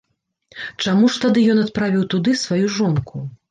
[0.85, 3.25] Чаму ж тады ён адправіў туды сваю жонку?